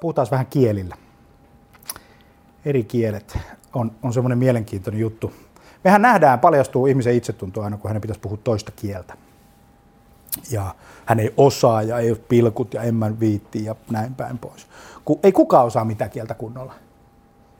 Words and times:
puhutaan 0.00 0.26
vähän 0.30 0.46
kielillä. 0.46 0.96
Eri 2.64 2.84
kielet 2.84 3.38
on, 3.74 3.92
on 4.02 4.12
semmoinen 4.12 4.38
mielenkiintoinen 4.38 5.00
juttu. 5.00 5.32
Mehän 5.84 6.02
nähdään, 6.02 6.40
paljastuu 6.40 6.86
ihmisen 6.86 7.14
itsetunto 7.14 7.62
aina, 7.62 7.76
kun 7.76 7.88
hänen 7.88 8.00
pitäisi 8.00 8.20
puhua 8.20 8.38
toista 8.44 8.72
kieltä. 8.72 9.14
Ja 10.50 10.74
hän 11.06 11.20
ei 11.20 11.34
osaa 11.36 11.82
ja 11.82 11.98
ei 11.98 12.10
ole 12.10 12.18
pilkut 12.28 12.74
ja 12.74 12.82
emmän 12.82 13.20
viitti 13.20 13.64
ja 13.64 13.76
näin 13.90 14.14
päin 14.14 14.38
pois. 14.38 14.66
Kun 15.04 15.18
ei 15.22 15.32
kukaan 15.32 15.66
osaa 15.66 15.84
mitään 15.84 16.10
kieltä 16.10 16.34
kunnolla. 16.34 16.74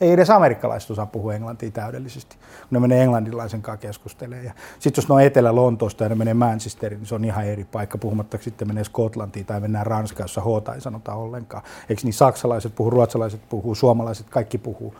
Ei 0.00 0.12
edes 0.12 0.30
amerikkalaiset 0.30 0.90
osaa 0.90 1.06
puhua 1.06 1.34
englantia 1.34 1.70
täydellisesti, 1.70 2.36
kun 2.36 2.68
ne 2.70 2.80
menee 2.80 3.02
englannilaisen 3.02 3.62
kanssa 3.62 3.86
keskustelemaan. 3.86 4.54
Sitten 4.78 5.02
jos 5.02 5.08
ne 5.08 5.14
on 5.14 5.22
Etelä-Lontoosta 5.22 6.04
ja 6.04 6.08
ne 6.08 6.14
menee 6.14 6.34
Manchesteriin, 6.34 6.98
niin 6.98 7.06
se 7.06 7.14
on 7.14 7.24
ihan 7.24 7.46
eri 7.46 7.64
paikka, 7.64 7.98
puhumatta 7.98 8.38
sitten 8.40 8.68
menee 8.68 8.84
Skotlantiin 8.84 9.46
tai 9.46 9.60
mennään 9.60 9.86
Ranskaan, 9.86 10.24
jossa 10.24 10.40
H 10.40 10.74
ei 10.74 10.80
sanota 10.80 11.14
ollenkaan. 11.14 11.62
Eikö 11.88 12.02
niin 12.04 12.12
saksalaiset 12.12 12.74
puhuu, 12.74 12.90
ruotsalaiset 12.90 13.40
puhuu, 13.48 13.74
suomalaiset, 13.74 14.30
kaikki 14.30 14.58
puhuu 14.58 14.94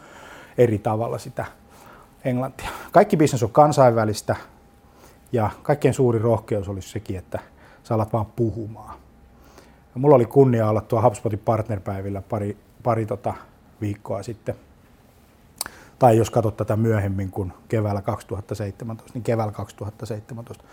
eri 0.58 0.78
tavalla 0.78 1.18
sitä 1.18 1.44
englantia. 2.24 2.68
Kaikki 2.92 3.16
bisnes 3.16 3.42
on 3.42 3.50
kansainvälistä 3.50 4.36
ja 5.32 5.50
kaikkein 5.62 5.94
suuri 5.94 6.18
rohkeus 6.18 6.68
olisi 6.68 6.88
sekin, 6.88 7.18
että 7.18 7.38
sä 7.82 7.94
alat 7.94 8.12
vaan 8.12 8.26
puhumaan. 8.26 8.98
Ja 9.94 10.00
mulla 10.00 10.16
oli 10.16 10.26
kunnia 10.26 10.68
olla 10.68 10.80
tuo 10.80 11.02
HubSpotin 11.02 11.38
partnerpäivillä 11.38 12.22
pari, 12.22 12.56
pari 12.82 13.06
tota 13.06 13.34
viikkoa 13.80 14.22
sitten– 14.22 14.54
tai 16.00 16.16
jos 16.16 16.30
katsot 16.30 16.56
tätä 16.56 16.76
myöhemmin 16.76 17.30
kuin 17.30 17.52
keväällä 17.68 18.02
2017, 18.02 19.14
niin 19.14 19.24
keväällä 19.24 19.52
2017 19.52 20.64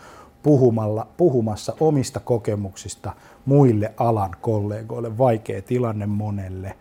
puhumalla, 0.44 1.08
puhumassa 1.18 1.74
omista 1.80 2.20
kokemuksista 2.20 3.14
muille 3.46 3.94
alan 3.98 4.36
kollegoille. 4.42 5.18
Vaikea 5.18 5.62
tilanne 5.62 6.06
monelle. 6.06 6.78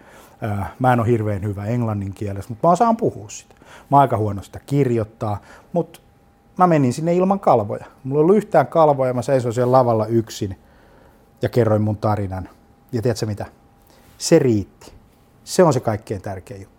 Mä 0.78 0.92
en 0.92 1.00
ole 1.00 1.08
hirveän 1.08 1.42
hyvä 1.42 1.64
englannin 1.64 2.14
kielessä, 2.14 2.48
mutta 2.48 2.68
mä 2.68 2.72
osaan 2.72 2.96
puhua 2.96 3.28
sitä. 3.28 3.54
Mä 3.90 3.98
aika 3.98 4.16
huono 4.16 4.42
sitä 4.42 4.60
kirjoittaa, 4.66 5.40
mutta 5.72 6.00
mä 6.58 6.66
menin 6.66 6.92
sinne 6.92 7.14
ilman 7.14 7.40
kalvoja. 7.40 7.84
Mulla 8.04 8.20
ei 8.20 8.22
ollut 8.22 8.36
yhtään 8.36 8.66
kalvoja, 8.66 9.14
mä 9.14 9.22
seisoin 9.22 9.54
siellä 9.54 9.72
lavalla 9.72 10.06
yksin 10.06 10.58
ja 11.42 11.48
kerroin 11.48 11.82
mun 11.82 11.96
tarinan. 11.96 12.48
Ja 12.92 13.02
tiedätkö 13.02 13.26
mitä? 13.26 13.46
Se 14.18 14.38
riitti. 14.38 14.92
Se 15.44 15.62
on 15.62 15.72
se 15.72 15.80
kaikkein 15.80 16.22
tärkein 16.22 16.62
juttu 16.62 16.75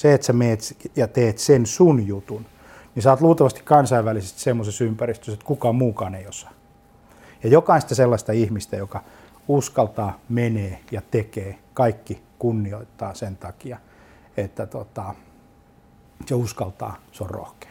se, 0.00 0.14
että 0.14 0.26
sä 0.26 0.32
meet 0.32 0.76
ja 0.96 1.08
teet 1.08 1.38
sen 1.38 1.66
sun 1.66 2.06
jutun, 2.06 2.46
niin 2.94 3.02
sä 3.02 3.10
oot 3.10 3.20
luultavasti 3.20 3.60
kansainvälisesti 3.64 4.40
semmoisessa 4.40 4.84
ympäristössä, 4.84 5.32
että 5.32 5.46
kukaan 5.46 5.74
muukaan 5.74 6.14
ei 6.14 6.26
osaa. 6.26 6.50
Ja 7.42 7.50
jokaista 7.50 7.94
sellaista 7.94 8.32
ihmistä, 8.32 8.76
joka 8.76 9.04
uskaltaa, 9.48 10.18
menee 10.28 10.80
ja 10.90 11.02
tekee, 11.10 11.58
kaikki 11.74 12.22
kunnioittaa 12.38 13.14
sen 13.14 13.36
takia, 13.36 13.78
että 14.36 14.66
tota, 14.66 15.14
se 16.26 16.34
uskaltaa, 16.34 16.96
se 17.12 17.24
on 17.24 17.30
rohkea. 17.30 17.70